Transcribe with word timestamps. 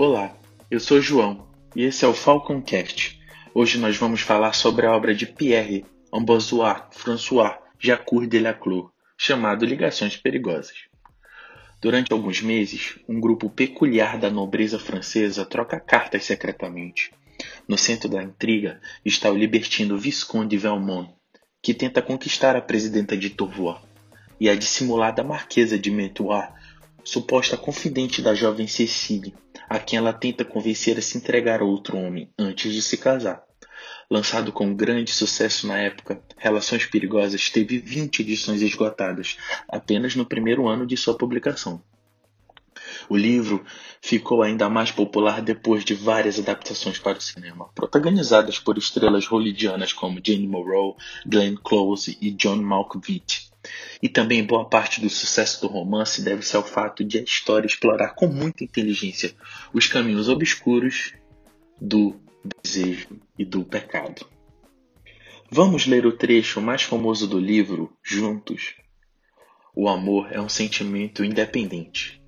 Olá, 0.00 0.32
eu 0.70 0.78
sou 0.78 1.02
João 1.02 1.48
e 1.74 1.82
esse 1.82 2.04
é 2.04 2.08
o 2.08 2.14
Falconcast. 2.14 3.18
Hoje 3.52 3.78
nós 3.78 3.96
vamos 3.96 4.20
falar 4.20 4.52
sobre 4.52 4.86
a 4.86 4.92
obra 4.92 5.12
de 5.12 5.26
Pierre 5.26 5.84
Ambrosois 6.14 6.82
François 6.92 7.58
Jacques 7.80 8.28
Delaclos, 8.28 8.90
chamado 9.16 9.66
Ligações 9.66 10.16
Perigosas. 10.16 10.84
Durante 11.80 12.12
alguns 12.12 12.40
meses, 12.40 12.96
um 13.08 13.18
grupo 13.18 13.50
peculiar 13.50 14.16
da 14.16 14.30
nobreza 14.30 14.78
francesa 14.78 15.44
troca 15.44 15.80
cartas 15.80 16.24
secretamente. 16.24 17.10
No 17.66 17.76
centro 17.76 18.08
da 18.08 18.22
intriga 18.22 18.80
está 19.04 19.32
o 19.32 19.36
libertino 19.36 19.98
Visconde 19.98 20.56
Velmont, 20.56 21.10
que 21.60 21.74
tenta 21.74 22.00
conquistar 22.00 22.54
a 22.54 22.62
presidenta 22.62 23.16
de 23.16 23.30
Tourvois, 23.30 23.78
e 24.38 24.48
a 24.48 24.54
dissimulada 24.54 25.24
marquesa 25.24 25.76
de 25.76 25.90
Mentois, 25.90 26.46
suposta 27.04 27.56
confidente 27.56 28.20
da 28.20 28.34
jovem 28.34 28.66
Cecile, 28.66 29.34
a 29.68 29.78
quem 29.78 29.98
ela 29.98 30.12
tenta 30.12 30.44
convencer 30.44 30.98
a 30.98 31.02
se 31.02 31.16
entregar 31.16 31.60
a 31.60 31.64
outro 31.64 31.96
homem 31.96 32.30
antes 32.38 32.72
de 32.72 32.82
se 32.82 32.96
casar. 32.96 33.42
Lançado 34.10 34.52
com 34.52 34.74
grande 34.74 35.12
sucesso 35.12 35.66
na 35.66 35.78
época, 35.78 36.22
Relações 36.36 36.86
Perigosas 36.86 37.50
teve 37.50 37.78
20 37.78 38.20
edições 38.20 38.62
esgotadas 38.62 39.36
apenas 39.68 40.14
no 40.16 40.24
primeiro 40.24 40.66
ano 40.66 40.86
de 40.86 40.96
sua 40.96 41.16
publicação. 41.16 41.82
O 43.08 43.16
livro 43.16 43.64
ficou 44.00 44.42
ainda 44.42 44.68
mais 44.68 44.90
popular 44.90 45.42
depois 45.42 45.84
de 45.84 45.94
várias 45.94 46.38
adaptações 46.38 46.98
para 46.98 47.18
o 47.18 47.20
cinema, 47.20 47.68
protagonizadas 47.74 48.58
por 48.58 48.78
estrelas 48.78 49.26
hollywoodianas 49.26 49.92
como 49.92 50.20
Jane 50.24 50.46
Morrow, 50.46 50.96
Glenn 51.26 51.56
Close 51.56 52.16
e 52.20 52.30
John 52.30 52.56
Malkovich. 52.56 53.47
E 54.02 54.08
também 54.08 54.44
boa 54.44 54.68
parte 54.68 55.00
do 55.00 55.10
sucesso 55.10 55.60
do 55.60 55.66
romance 55.66 56.22
deve-se 56.22 56.54
ao 56.54 56.62
fato 56.62 57.04
de 57.04 57.18
a 57.18 57.22
história 57.22 57.66
explorar 57.66 58.14
com 58.14 58.28
muita 58.28 58.62
inteligência 58.62 59.34
os 59.72 59.86
caminhos 59.88 60.28
obscuros 60.28 61.14
do 61.80 62.14
desejo 62.62 63.20
e 63.36 63.44
do 63.44 63.64
pecado. 63.64 64.26
Vamos 65.50 65.86
ler 65.86 66.06
o 66.06 66.12
trecho 66.12 66.60
mais 66.60 66.82
famoso 66.82 67.26
do 67.26 67.40
livro 67.40 67.92
juntos. 68.02 68.74
O 69.74 69.88
amor 69.88 70.32
é 70.32 70.40
um 70.40 70.48
sentimento 70.48 71.24
independente, 71.24 72.22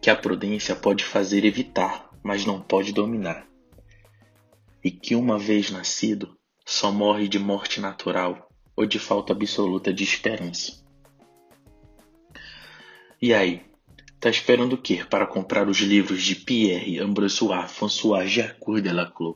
que 0.00 0.10
a 0.10 0.16
prudência 0.16 0.74
pode 0.74 1.04
fazer 1.04 1.44
evitar, 1.44 2.08
mas 2.22 2.44
não 2.44 2.60
pode 2.60 2.92
dominar. 2.92 3.46
E 4.82 4.90
que 4.90 5.14
uma 5.14 5.38
vez 5.38 5.70
nascido, 5.70 6.36
só 6.64 6.90
morre 6.90 7.28
de 7.28 7.38
morte 7.38 7.80
natural 7.80 8.48
ou 8.74 8.86
de 8.86 8.98
falta 8.98 9.32
absoluta 9.32 9.92
de 9.92 10.04
esperança. 10.04 10.87
E 13.20 13.34
aí, 13.34 13.62
tá 14.20 14.30
esperando 14.30 14.74
o 14.74 14.78
quê 14.78 15.04
para 15.04 15.26
comprar 15.26 15.68
os 15.68 15.78
livros 15.78 16.22
de 16.22 16.36
Pierre 16.36 17.00
Ambrosois 17.00 17.68
François 17.72 18.30
Jacques 18.30 18.80
Delaclos? 18.80 19.34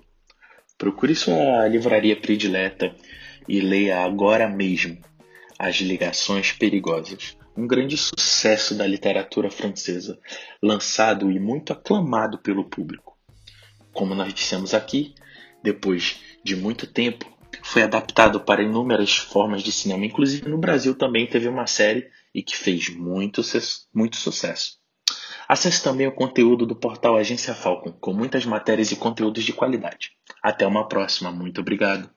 Procure 0.78 1.16
sua 1.16 1.66
livraria 1.66 2.14
predileta 2.14 2.94
e 3.48 3.60
leia 3.60 4.04
agora 4.04 4.48
mesmo 4.48 4.98
As 5.58 5.78
Ligações 5.78 6.52
Perigosas, 6.52 7.36
um 7.56 7.66
grande 7.66 7.96
sucesso 7.96 8.76
da 8.76 8.86
literatura 8.86 9.50
francesa, 9.50 10.16
lançado 10.62 11.32
e 11.32 11.40
muito 11.40 11.72
aclamado 11.72 12.38
pelo 12.38 12.64
público. 12.64 13.18
Como 13.92 14.14
nós 14.14 14.32
dissemos 14.32 14.74
aqui, 14.74 15.12
depois 15.60 16.20
de 16.44 16.54
muito 16.54 16.86
tempo, 16.86 17.28
foi 17.64 17.82
adaptado 17.82 18.38
para 18.38 18.62
inúmeras 18.62 19.16
formas 19.16 19.60
de 19.60 19.72
cinema, 19.72 20.06
inclusive 20.06 20.48
no 20.48 20.56
Brasil 20.56 20.94
também 20.94 21.26
teve 21.26 21.48
uma 21.48 21.66
série 21.66 22.08
e 22.34 22.42
que 22.42 22.56
fez 22.56 22.88
muito, 22.88 23.42
muito 23.94 24.16
sucesso. 24.16 24.78
Acesse 25.48 25.82
também 25.82 26.06
o 26.06 26.14
conteúdo 26.14 26.66
do 26.66 26.74
portal 26.74 27.16
Agência 27.16 27.54
Falcon, 27.54 27.92
com 27.92 28.12
muitas 28.12 28.46
matérias 28.46 28.90
e 28.90 28.96
conteúdos 28.96 29.44
de 29.44 29.52
qualidade. 29.52 30.12
Até 30.42 30.66
uma 30.66 30.88
próxima, 30.88 31.30
muito 31.30 31.60
obrigado. 31.60 32.10